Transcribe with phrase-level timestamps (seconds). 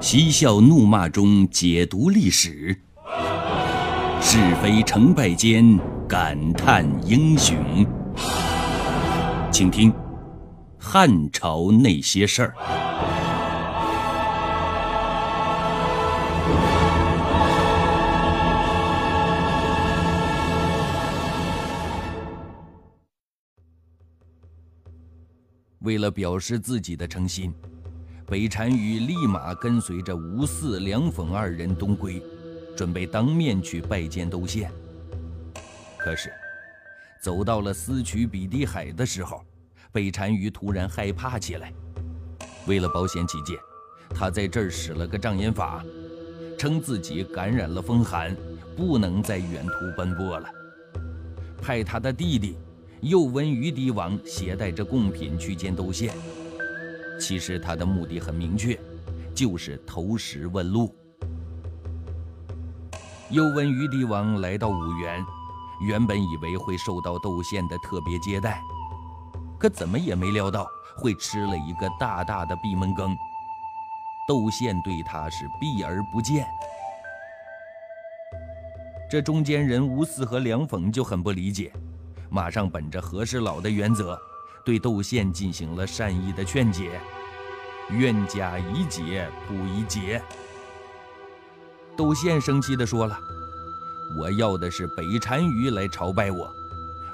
[0.00, 2.74] 嬉笑怒骂中解读历史，
[4.22, 7.86] 是非成败间感叹英雄。
[9.52, 9.92] 请听
[10.78, 12.54] 《汉朝那些事儿》。
[25.80, 27.52] 为了表示自己的诚心。
[28.30, 32.22] 北单于立马跟随着吴四、梁讽二人东归，
[32.76, 34.70] 准备当面去拜见窦宪。
[35.98, 36.30] 可是，
[37.20, 39.44] 走到了司渠比地海的时候，
[39.90, 41.72] 北单于突然害怕起来。
[42.68, 43.58] 为了保险起见，
[44.14, 45.84] 他在这儿使了个障眼法，
[46.56, 48.36] 称自己感染了风寒，
[48.76, 50.48] 不能再远途奔波了，
[51.60, 52.56] 派他的弟弟
[53.00, 56.14] 右文于狄王携带着贡品去见窦宪。
[57.20, 58.80] 其实他的目的很明确，
[59.34, 60.92] 就是投石问路。
[63.28, 65.22] 又问于帝王来到五原，
[65.86, 68.60] 原本以为会受到窦宪的特别接待，
[69.58, 73.14] 可怎么也没料到会吃了一个大大的闭门羹。
[74.26, 76.46] 窦宪对他是避而不见。
[79.10, 81.72] 这中间人吴四和梁讽就很不理解，
[82.30, 84.18] 马上本着和事佬的原则。
[84.64, 87.00] 对窦宪进行了善意的劝解，
[87.90, 90.22] 冤家宜解不宜结。
[91.96, 93.18] 窦宪生气地说了
[94.18, 96.50] ：“我要的是北单于来朝拜我，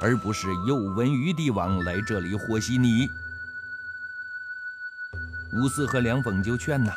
[0.00, 3.08] 而不是右文于帝王来这里和稀泥。”
[5.54, 6.92] 吴四和梁讽就劝呐：“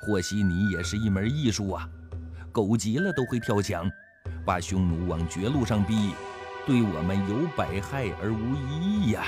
[0.00, 1.88] 和稀泥也是一门艺术啊，
[2.50, 3.90] 狗急了都会跳墙，
[4.46, 6.14] 把匈奴往绝路上逼，
[6.66, 9.26] 对我们有百害而无一益呀。”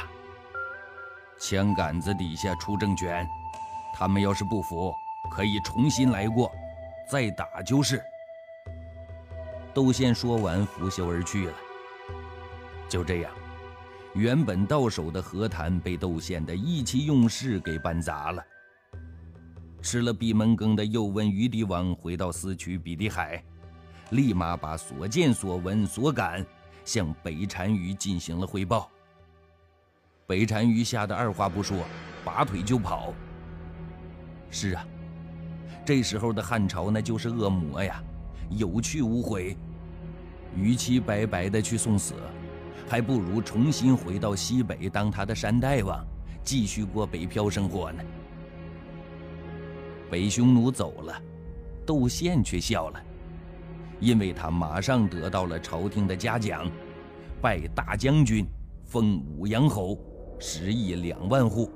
[1.38, 3.28] 枪杆子底下出政权，
[3.94, 4.92] 他们要是不服，
[5.30, 6.50] 可以重新来过，
[7.10, 8.02] 再打就是。
[9.74, 11.54] 窦宪说完，拂袖而去了。
[12.88, 13.30] 就这样，
[14.14, 18.42] 原本到手的和谈被窦宪的意气用事给办砸了。
[19.82, 23.42] 吃了闭门羹的又问于狄王回到司渠比地海，
[24.10, 26.44] 立马把所见所闻所感
[26.84, 28.90] 向北单于进行了汇报。
[30.26, 31.78] 北单于吓得二话不说，
[32.24, 33.14] 拔腿就跑。
[34.50, 34.84] 是啊，
[35.84, 38.02] 这时候的汉朝那就是恶魔呀，
[38.50, 39.56] 有去无回。
[40.56, 42.14] 与其白白的去送死，
[42.88, 46.04] 还不如重新回到西北当他的山大王，
[46.42, 48.02] 继续过北漂生活呢。
[50.10, 51.22] 北匈奴走了，
[51.84, 53.00] 窦宪却笑了，
[54.00, 56.68] 因为他马上得到了朝廷的嘉奖，
[57.40, 58.44] 拜大将军，
[58.86, 59.96] 封武阳侯。
[60.38, 61.70] 十亿两万户。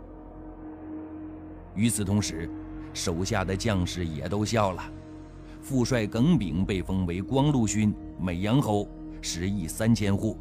[1.74, 2.50] 与此同时，
[2.92, 4.82] 手下的将士也都笑了。
[5.62, 8.88] 副帅耿炳被封为光禄勋、美阳侯，
[9.20, 10.36] 十亿三千户；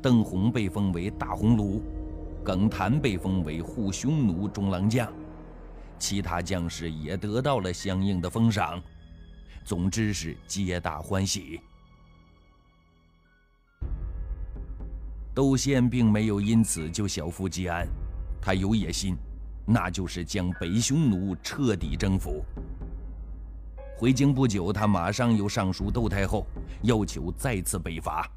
[0.00, 1.80] 邓弘被封为大鸿胪，
[2.42, 5.12] 耿谭被封为护匈奴中郎将，
[5.98, 8.82] 其他将士也得到了相应的封赏。
[9.64, 11.60] 总之是皆大欢喜。
[15.34, 17.88] 窦宪并没有因此就小富即安，
[18.40, 19.16] 他有野心，
[19.64, 22.44] 那就是将北匈奴彻底征服。
[23.96, 26.44] 回京不久，他马上又上书窦太后，
[26.82, 28.30] 要求再次北伐。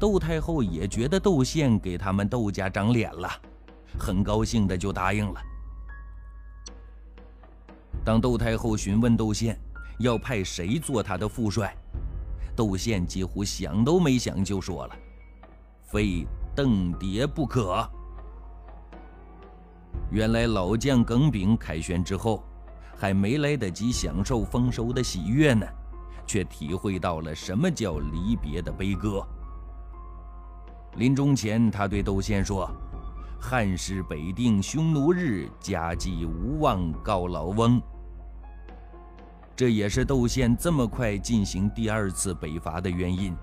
[0.00, 3.28] 窦太后也觉得窦宪给他们窦家长脸了，
[3.98, 5.40] 很高兴的就答应了。
[8.02, 9.58] 当窦太后询问窦宪
[9.98, 11.76] 要派谁做他的副帅，
[12.56, 14.96] 窦宪几乎想都没想就说了。
[15.84, 17.88] 非邓蝶不可。
[20.10, 22.42] 原来老将耿炳凯旋之后，
[22.96, 25.66] 还没来得及享受丰收的喜悦呢，
[26.26, 29.26] 却体会到了什么叫离别的悲歌。
[30.96, 32.70] 临终前，他对窦宪说
[33.40, 37.82] ：“汉室北定，匈奴日，家祭无忘告老翁。”
[39.56, 43.36] 这也是窦宪这么快进行第二次北伐的原因。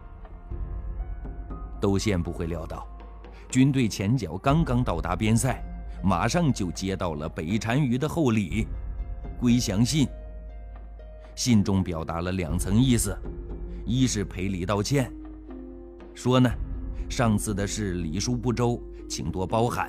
[1.82, 2.88] 窦宪不会料到，
[3.50, 5.60] 军队前脚刚刚到达边塞，
[6.04, 8.68] 马上就接到了北单于的厚礼——
[9.42, 10.08] 归降信。
[11.34, 13.18] 信中表达了两层意思：
[13.84, 15.12] 一是赔礼道歉，
[16.14, 16.50] 说呢
[17.10, 18.80] 上次的事礼数不周，
[19.10, 19.88] 请多包涵；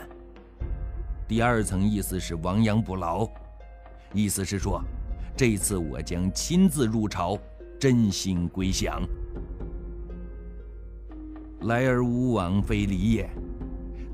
[1.28, 3.28] 第二层意思是亡羊补牢，
[4.14, 4.82] 意思是说
[5.36, 7.38] 这次我将亲自入朝，
[7.78, 9.02] 真心归降。
[11.64, 13.28] 来而无往非礼也。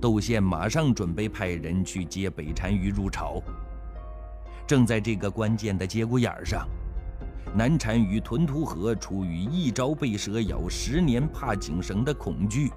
[0.00, 3.42] 窦宪马上准备派人去接北单于入朝。
[4.66, 6.68] 正在这个关键的节骨眼上，
[7.56, 12.70] 南单于屯屠河出于一朝被蛇咬，十年怕井绳的恐惧，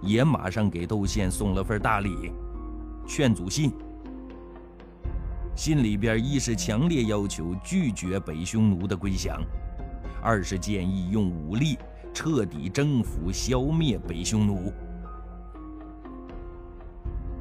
[0.00, 2.32] 也马上给窦宪送了份大礼——
[3.06, 3.72] 劝阻信。
[5.54, 9.42] 信里边一是强烈要求拒绝北匈奴的归降，
[10.22, 11.76] 二是建议用武力
[12.16, 14.72] 彻底征服、消灭北匈奴。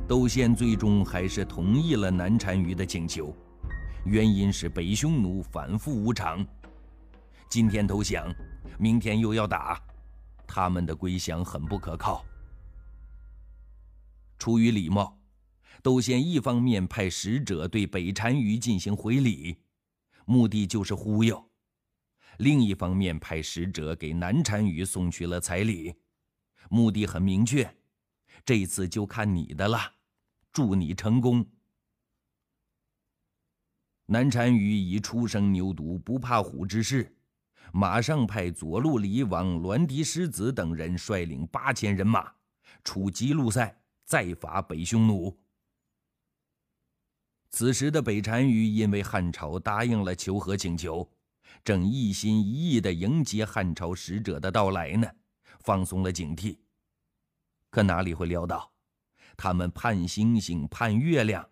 [0.05, 3.33] 窦宪最终还是同意了南单于的请求。
[4.05, 6.45] 原因是北匈奴反复无常，
[7.47, 8.27] 今天投降，
[8.77, 9.81] 明天又要打，
[10.45, 12.25] 他们的归降很不可靠。
[14.37, 15.17] 出于礼貌，
[15.81, 19.55] 窦宪一方面派使者对北单于进行回礼，
[20.25, 21.37] 目的就是忽悠；
[22.37, 25.95] 另一方面派使者给南单于送去了彩礼，
[26.69, 27.75] 目的很明确：
[28.43, 29.79] 这次就看你的了，
[30.51, 31.45] 祝你成功。
[34.07, 37.17] 南单于以初生牛犊不怕虎之势，
[37.73, 42.31] 马上派左路离王栾迪狮子等人率领八千人马
[42.83, 45.35] 出吉路塞，再伐北匈奴。
[47.49, 51.09] 此时的北单于因为汉朝答应了求和请求，
[51.65, 55.11] 正一心一意地迎接汉朝使者的到来呢，
[55.61, 56.59] 放松了警惕。
[57.71, 58.71] 可哪里会料到，
[59.35, 61.49] 他们盼星星盼月亮。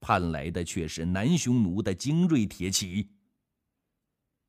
[0.00, 3.10] 盼来的却是南匈奴的精锐铁骑。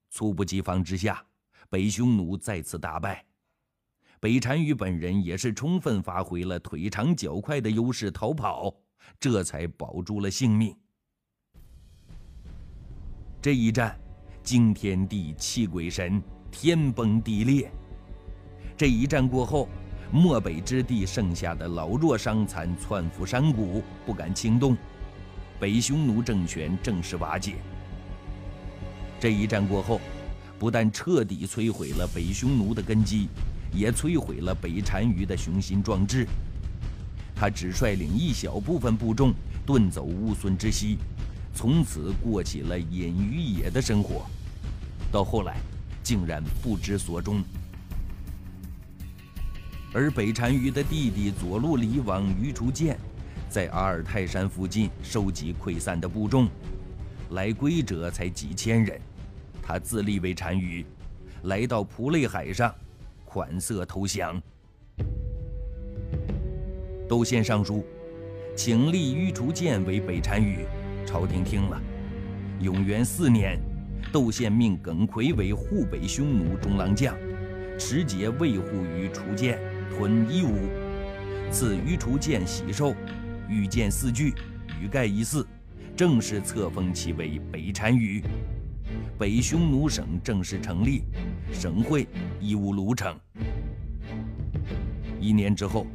[0.10, 1.26] 猝不及防之下，
[1.70, 3.26] 北匈奴再次大败。
[4.20, 8.76] 北单于本人也是充分发挥了腿长脚快的优势逃跑，
[9.18, 10.78] 这才保住了性命。
[13.42, 13.98] 这一战
[14.46, 16.22] 惊天地泣鬼神，
[16.52, 17.70] 天崩地裂。
[18.78, 19.68] 这一战过后，
[20.12, 24.78] 漠北之地剩下的老弱伤残窜伏山谷，不敢轻动。
[25.60, 27.56] 北匈奴政权正式瓦解。
[29.20, 30.00] 这一战过后，
[30.60, 33.28] 不但彻底摧毁了北匈奴的根基，
[33.74, 36.28] 也摧毁了北单于的雄心壮志。
[37.36, 39.34] 他只率领一小部分部众
[39.66, 40.98] 遁走乌孙之西，
[41.56, 44.24] 从此过起了隐于野的生活。
[45.12, 45.58] 到后来，
[46.04, 47.44] 竟然不知所终。
[49.94, 52.98] 而北单于的弟弟左路离王于除建。
[53.48, 56.50] 在阿尔泰山附近收集溃散的部众，
[57.30, 59.00] 来归者才几千人。
[59.62, 60.86] 他自立为单于，
[61.44, 62.74] 来到蒲类海上，
[63.24, 64.42] 款色投降。
[67.08, 67.86] 窦宪上书，
[68.58, 70.66] 请立于除建为北单于，
[71.06, 71.82] 朝廷听了。
[72.60, 73.58] 永元四年，
[74.12, 77.16] 窦宪命耿奎为护北匈奴中郎将，
[77.78, 79.60] 持节卫护于除建，
[79.90, 80.70] 屯伊吾，
[81.52, 82.96] 赐于除建喜寿。
[83.48, 84.34] 御剑四句，
[84.82, 85.46] 羽盖一寺，
[85.96, 88.24] 正式册封其为北单于。
[89.20, 91.04] 北匈奴省正式成立，
[91.54, 92.08] 省会
[92.40, 93.16] 义乌卢城。
[95.20, 95.86] 一年之后，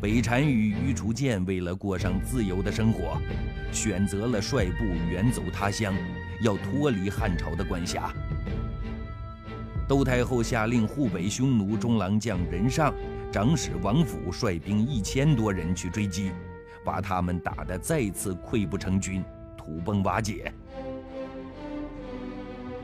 [0.00, 3.20] 北单于于楚建为了过上自由的生活，
[3.70, 5.94] 选择了率部远走他乡，
[6.42, 8.12] 要脱离汉朝的管辖。
[9.88, 12.94] 窦太后下令护北匈奴中郎将任尚、
[13.32, 16.30] 长史王府率兵一千多人去追击。
[16.84, 19.22] 把他们打得再次溃不成军，
[19.58, 20.50] 土崩瓦解。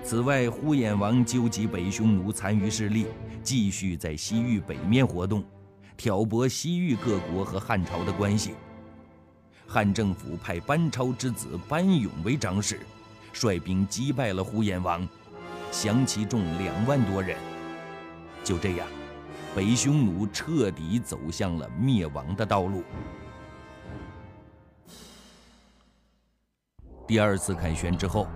[0.02, 3.06] 此外，呼延王纠集北匈奴残余势力，
[3.42, 5.42] 继续在西域北面活动，
[5.96, 8.54] 挑拨西域各国和汉朝的关系。
[9.66, 12.80] 汉政府派班超之子班勇为长史，
[13.34, 15.06] 率兵击败了呼延王，
[15.70, 17.36] 降其众两万多人。
[18.44, 18.86] 就这样，
[19.54, 22.84] 北匈奴彻底走向了灭亡的道路。
[27.06, 28.26] 第二次凯旋之后，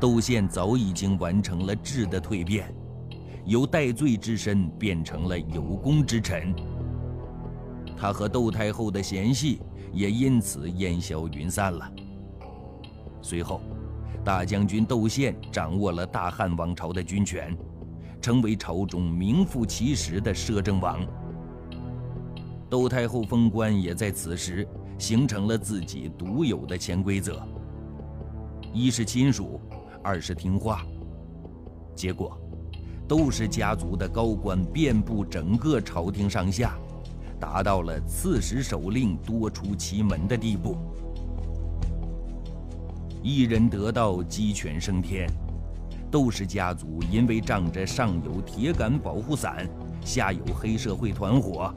[0.00, 2.74] 窦宪早已经完成了质的蜕变，
[3.46, 6.54] 由戴罪之身变成了有功之臣。
[7.96, 9.60] 他和窦太后的嫌隙
[9.92, 11.90] 也因此烟消云散了。
[13.22, 13.62] 随后，
[14.24, 17.56] 大将军窦宪掌握了大汉王朝的军权，
[18.20, 21.00] 成为朝中名副其实的摄政王。
[22.70, 24.66] 窦太后封官也在此时
[24.96, 27.46] 形成了自己独有的潜规则。
[28.72, 29.60] 一是亲属，
[30.02, 30.82] 二是听话。
[31.94, 32.40] 结果，
[33.06, 36.78] 都是家族的高官遍布整个朝廷上下，
[37.38, 40.78] 达到了刺史首令多出其门的地步。
[43.22, 45.30] 一人得道，鸡犬升天。
[46.10, 49.64] 窦氏家族因为仗着上有铁杆保护伞，
[50.04, 51.72] 下有黑社会团伙，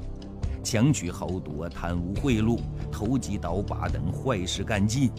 [0.64, 2.60] 强取豪夺、贪污贿赂、
[2.92, 5.12] 投机倒把等坏事干尽。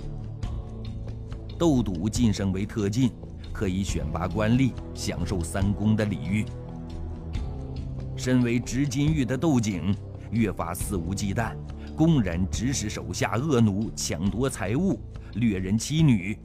[1.57, 3.13] 斗赌晋升为特进，
[3.53, 6.45] 可以选拔官吏，享受三公的礼遇。
[8.17, 9.95] 身为执金玉的窦景，
[10.33, 11.55] 越发肆无忌惮，
[11.97, 14.99] 公然指使手下恶奴抢夺财物、
[15.37, 16.39] 掠人妻女，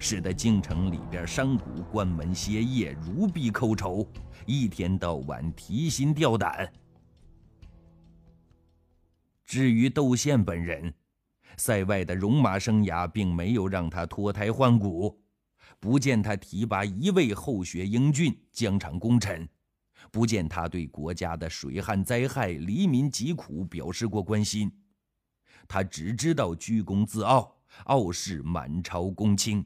[0.00, 4.04] 使得京城里边商贾关门歇业、如臂扣仇，
[4.44, 6.70] 一天到晚提心吊胆。
[9.44, 10.92] 至于窦宪本人，
[11.56, 15.16] 塞外的戎马生涯并没有让他脱胎换骨，
[15.78, 19.48] 不见他提拔一位后学英俊、疆场功臣，
[20.10, 24.72] 不见他对国家的水旱灾害、黎民疾苦表示过关心，
[25.68, 27.53] 他只知道居功自傲，
[27.84, 29.64] 傲视满朝公卿。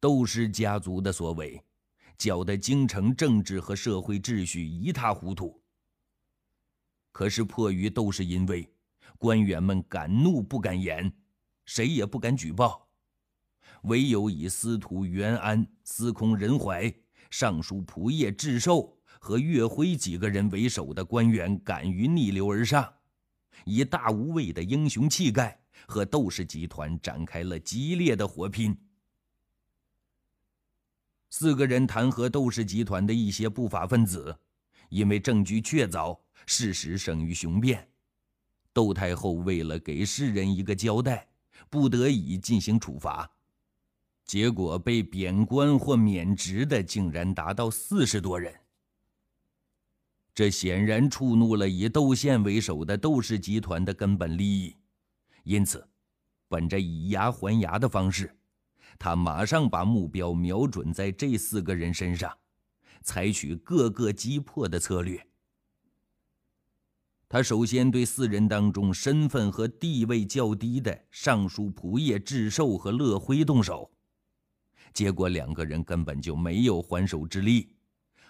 [0.00, 1.64] 窦氏家族的所为，
[2.18, 5.62] 搅得京城政治和社会秩序一塌糊涂。
[7.10, 8.68] 可是迫于窦氏淫威，
[9.18, 11.12] 官员们敢怒不敢言，
[11.64, 12.88] 谁也不敢举报，
[13.84, 16.92] 唯有以司徒元安、司空仁怀、
[17.30, 22.92] 尚书仆射智寿和岳辉几个人为首的官员敢于逆流而上，
[23.64, 28.76] 以大无畏的英雄气概和窦氏集团展开了激烈的火拼。
[31.30, 34.36] 四个人弹劾窦氏集团的一些不法分子，
[34.88, 36.18] 因为证据确凿。
[36.46, 37.88] 事实胜于雄辩，
[38.74, 41.26] 窦太后为了给世人一个交代，
[41.70, 43.30] 不得已进行处罚，
[44.26, 48.54] 结果被贬官或免职的竟然达到四十多人。
[50.34, 54.76] 这显然触怒了以窦宪为首的窦氏集团的根本利益，
[55.44, 55.86] 因此，
[56.48, 58.36] 本着以牙还牙的方式，
[58.98, 62.36] 他马上把目标瞄准在这四个人身上，
[63.02, 65.24] 采取各个击破的策略。
[67.28, 73.90] 他首先对四人当中身份和地位较低的尚书仆射智寿和乐辉动手，
[74.92, 77.72] 结果两个人根本就没有还手之力，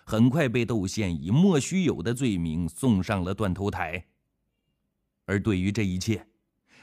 [0.04, 4.04] 很快被窦宪以莫须有的罪名送上了断头台。
[5.25, 6.26] 而对于这一切，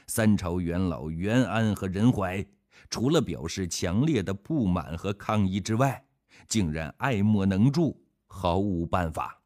[0.06, 2.44] 三朝元老元安和仁怀
[2.90, 6.04] 除了表示强烈的不满和抗议之外，
[6.48, 9.40] 竟然爱莫能助，毫无办法。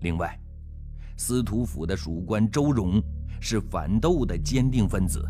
[0.00, 0.36] 另外，
[1.16, 3.00] 司徒府的属官周荣
[3.40, 5.24] 是反窦的坚定分子。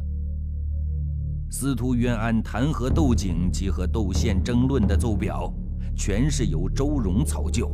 [1.51, 5.53] 司徒元安弹劾窦景及和窦宪争论的奏表，
[5.97, 7.71] 全是由周荣操就。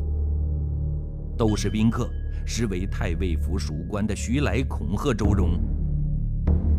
[1.37, 2.11] 窦氏宾客
[2.45, 5.61] 实为太尉府属官的徐来恐吓周荣：“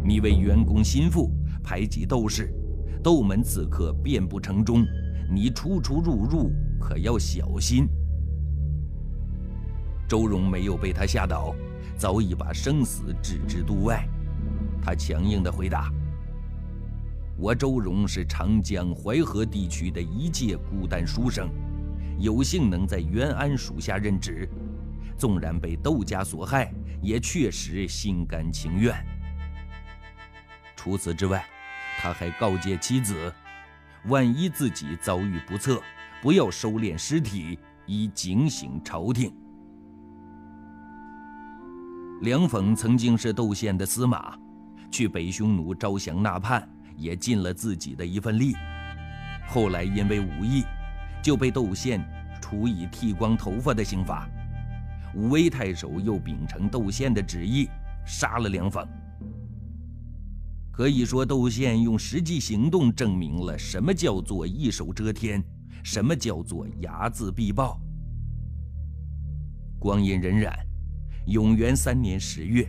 [0.03, 1.31] 你为员工心腹，
[1.63, 2.53] 排挤窦氏，
[3.01, 4.85] 窦门此刻遍布城中，
[5.31, 7.87] 你出出入入可要小心。”
[10.07, 11.55] 周荣没有被他吓倒，
[11.95, 14.07] 早已把生死置之度外。
[14.81, 15.91] 他强硬地回答
[17.41, 21.49] ：“我周荣是长江淮河地区的一介孤单书生，
[22.19, 24.45] 有幸能在元安属下任职，
[25.17, 26.69] 纵然被窦家所害，
[27.01, 28.93] 也确实心甘情愿。
[30.75, 31.45] 除此之外，
[31.97, 33.33] 他还告诫妻子，
[34.07, 35.81] 万一自己遭遇不测，
[36.21, 39.33] 不要收敛尸体，以警醒朝廷。”
[42.19, 44.37] 梁讽曾经是窦宪的司马，
[44.91, 46.69] 去北匈奴招降纳叛，
[46.99, 48.53] 也尽了自己的一份力。
[49.47, 50.63] 后来因为武艺，
[51.23, 52.05] 就被窦宪
[52.41, 54.29] 处以剃光头发的刑罚。
[55.15, 57.67] 武威太守又秉承窦宪的旨意，
[58.05, 58.87] 杀了梁方。
[60.71, 65.43] 可以说，窦宪用实际行动证明了什么叫做一手遮天，
[65.83, 67.81] 什么叫做睚眦必报。
[69.79, 70.53] 光阴荏苒。
[71.25, 72.67] 永元三年十月，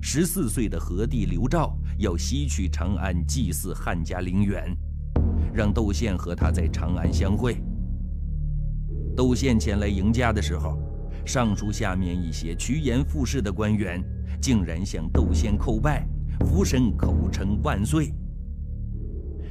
[0.00, 4.76] 十四岁的何帝刘肇要西去长安祭祀汉家陵园，
[5.52, 7.56] 让窦宪和他在长安相会。
[9.16, 10.78] 窦宪前来迎驾的时候，
[11.24, 14.02] 尚书下面一些趋炎附势的官员
[14.40, 16.06] 竟然向窦宪叩拜，
[16.40, 18.12] 俯身口称万岁。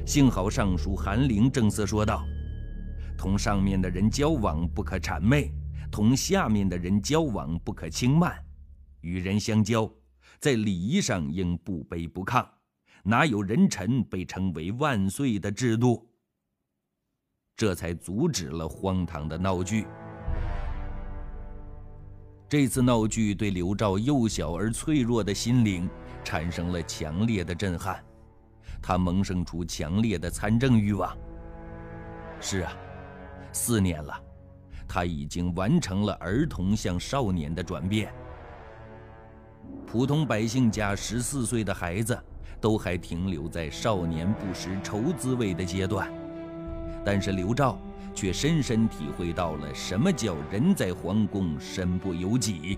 [0.05, 2.23] 幸好尚书韩陵正色说道
[3.17, 5.51] ：“同上面的人交往不可谄媚，
[5.91, 8.31] 同下面的人交往不可轻慢。”
[9.01, 9.91] 与人相交，
[10.45, 12.47] 在礼仪上应不卑不亢，
[13.01, 16.07] 哪有人臣被称为万岁的制度？
[17.57, 19.87] 这才阻止了荒唐的闹剧。
[22.47, 25.89] 这次闹剧对刘肇幼小而脆弱的心灵
[26.23, 28.05] 产生了强烈的震撼，
[28.79, 31.17] 他萌生出强烈的参政欲望。
[32.39, 32.71] 是啊，
[33.51, 34.13] 四年了，
[34.87, 38.13] 他已经完成了儿童向少年的转变。
[39.95, 42.21] 普通百姓家十四岁的孩子，
[42.59, 46.11] 都还停留在少年不识愁滋味的阶段，
[47.05, 47.79] 但是刘照
[48.13, 52.77] 却深深体会到了什么叫人在皇宫身不由己。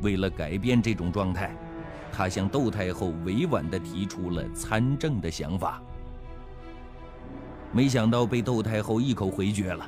[0.00, 1.54] 为了改变这种状态，
[2.10, 5.82] 他向窦太后委婉地提出了参政的想法。
[7.70, 9.86] 没想到被窦太后一口回绝了。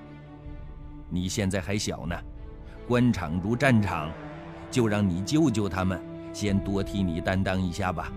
[1.08, 2.14] 你现在还小呢，
[2.86, 4.10] 官场如战场，
[4.72, 6.02] 就让你舅舅他们
[6.32, 8.10] 先多替你担当一下吧。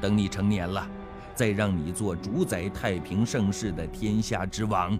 [0.00, 0.86] 等你成年了，
[1.34, 4.96] 再让你做主宰太平盛世的天下之王。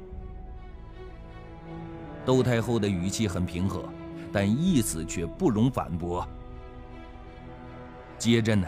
[2.25, 3.85] 窦太后的语气很平和，
[4.33, 6.27] 但意思却不容反驳。
[8.19, 8.67] 接着呢，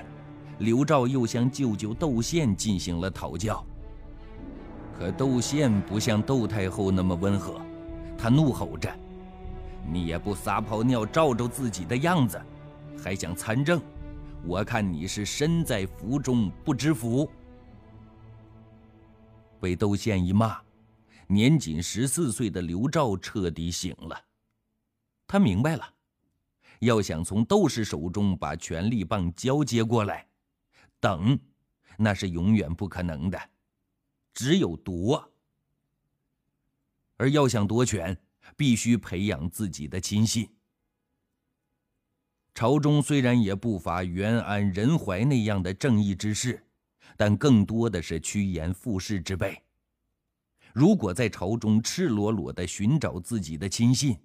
[0.59, 3.65] 刘兆又向舅舅窦宪进行了讨教。
[4.99, 7.61] 可窦宪不像窦太后那么温和，
[8.17, 8.91] 他怒吼着
[9.87, 12.41] ：“你也不撒泡尿照照自己的样子，
[13.03, 13.81] 还想参政？
[14.45, 17.31] 我看你是身在福中不知福。”
[19.61, 20.61] 被窦宪一骂，
[21.29, 24.21] 年仅十四岁的刘兆彻底醒了。
[25.27, 25.95] 他明白了，
[26.81, 30.27] 要想从窦氏手中把权力棒交接过来，
[30.99, 31.39] 等，
[31.97, 33.41] 那是永远不可能的。
[34.35, 35.31] 只有夺，
[37.17, 38.17] 而要想夺权，
[38.57, 40.49] 必须培养自己的亲信。
[42.55, 46.63] 朝中虽然也不乏袁安、任怀那样的正义之士，
[47.17, 49.63] 但更多的是趋炎附势之辈。
[50.75, 54.19] 如果在朝中赤裸裸的寻找自己的亲信，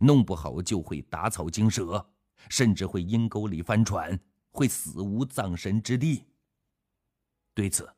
[0.00, 2.06] 弄不好就会打草惊蛇，
[2.48, 4.18] 甚至会阴沟里翻船，
[4.50, 6.24] 会死无葬身之地。
[7.54, 7.90] 对此，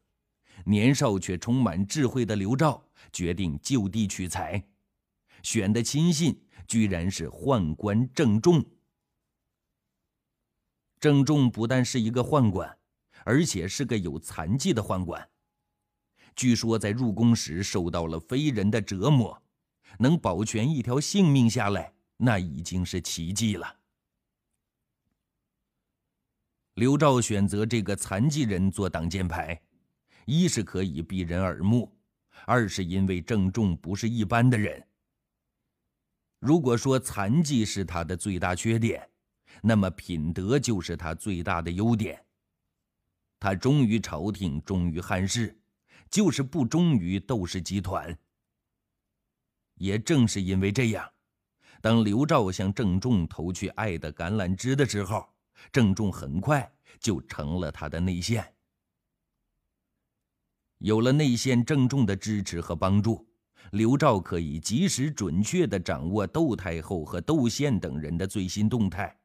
[0.65, 4.65] 年少却充满智慧的刘兆决定就地取材，
[5.43, 8.65] 选的亲信居然是宦官郑重。
[10.99, 12.79] 郑重不但是一个宦官，
[13.25, 15.29] 而且是个有残疾的宦官。
[16.35, 19.43] 据说在入宫时受到了非人的折磨，
[19.99, 23.77] 能保全一条性命下来，那已经是奇迹了。
[26.75, 29.61] 刘兆选择这个残疾人做挡箭牌。
[30.25, 31.93] 一是可以避人耳目，
[32.47, 34.87] 二是因为郑重不是一般的人。
[36.43, 39.09] 如果说残疾是他的最大缺点，
[39.63, 42.21] 那么品德就是他最大的优点。
[43.39, 45.57] 他忠于朝廷，忠于汉室，
[46.11, 48.19] 就是不忠于窦氏集团。
[49.77, 51.09] 也正是因为这样，
[51.81, 55.25] 当刘兆向郑重投去爱的橄榄枝的时候，
[55.71, 58.53] 郑重很快就成了他的内线。
[60.79, 63.32] 有了内线郑重的支持和帮助，
[63.71, 69.19] 刘兆可以及时准确地掌握窦太后和窦宪等人的最新动态，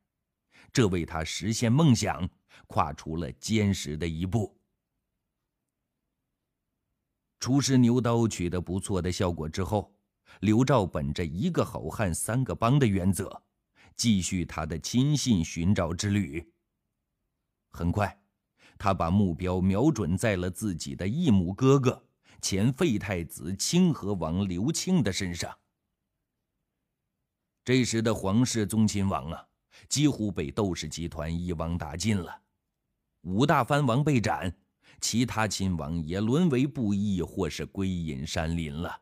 [0.72, 2.30] 这为他实现梦想
[2.68, 4.58] 跨出了坚实的一步。
[7.40, 9.94] 厨师牛刀取得不错的效果之后，
[10.40, 13.44] 刘兆本着一个好汉三个帮的原则，
[13.96, 16.52] 继续他的亲信寻找之旅。
[17.72, 18.18] 很快。
[18.80, 22.07] 他把目标瞄准在了自己的异母哥哥
[22.42, 25.58] 前废太子清河王刘庆的身上。
[27.64, 29.48] 这时的皇室宗亲王啊，
[29.90, 32.42] 几乎被窦氏集团一网打尽了，
[33.22, 34.56] 五大藩王被斩，
[35.02, 39.02] 其他亲王也沦为布衣或是归隐山林了。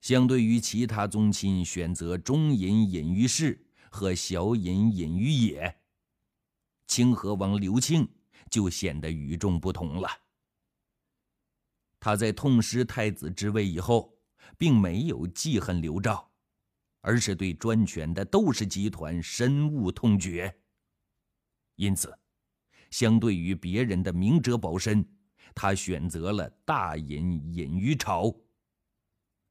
[0.00, 5.78] 相对于其他宗亲选择中隐隐于市和小隐隐于野。
[6.88, 8.08] 清河王刘庆
[8.50, 10.08] 就显得与众不同了。
[12.04, 14.12] 他在痛失太子之位以后，
[14.58, 16.28] 并没有记恨刘兆，
[17.00, 20.52] 而是对专权的窦氏集团深恶痛绝。
[21.76, 22.12] 因此，
[22.90, 25.08] 相对于别人的明哲保身，
[25.54, 28.34] 他选择了大隐隐于朝，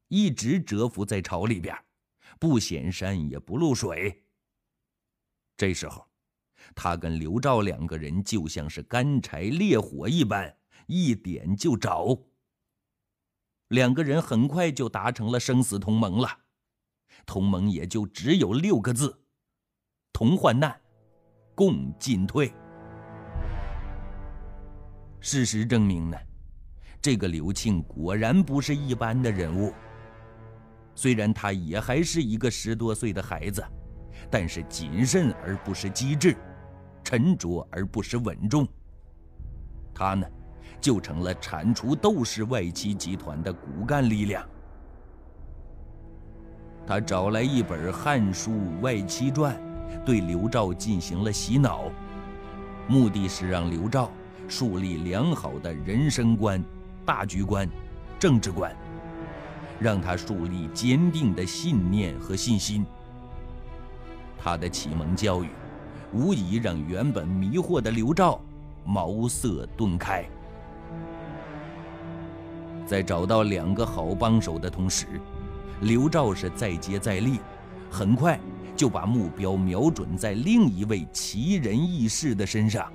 [0.08, 1.74] 一直蛰伏在朝里边，
[2.38, 4.26] 不显山也不露水。
[5.56, 6.06] 这时候。
[6.76, 10.54] 他跟刘兆两个人就像是干柴烈火一般，
[10.86, 12.28] 一点就着。
[13.72, 16.28] 两个人很快就达成了生死同盟了，
[17.24, 19.18] 同盟也就只有六个字：
[20.12, 20.78] 同患难，
[21.54, 22.52] 共进退。
[25.20, 26.18] 事实证明呢，
[27.00, 29.72] 这个刘庆果然不是一般的人物。
[30.94, 33.64] 虽然他也还是一个十多岁的孩子，
[34.30, 36.36] 但是谨慎而不失机智。
[37.02, 38.68] 沉着而不失稳重，
[39.94, 40.26] 他呢，
[40.82, 44.44] 就成了铲除窦氏外戚集团的骨干力量。
[46.84, 49.56] 他找来一本《汉书外戚传》，
[50.04, 51.84] 对刘肇进行了洗脑，
[52.88, 54.10] 目的是让刘肇
[54.48, 56.62] 树立良好的人生观、
[57.06, 57.68] 大局观、
[58.18, 58.74] 政治观，
[59.78, 62.84] 让他树立坚定的信念和信心。
[64.36, 65.48] 他的启蒙教育，
[66.12, 68.40] 无疑让原本迷惑的刘肇
[68.84, 70.28] 茅塞顿开。
[72.92, 75.06] 在找到两个好帮手的同时，
[75.80, 77.40] 刘兆是再接再厉，
[77.90, 78.38] 很快
[78.76, 82.92] 就把目标瞄准在另一位奇人异士的身上。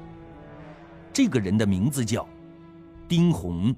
[1.12, 2.30] 这个人的名字叫
[3.08, 3.76] 丁红。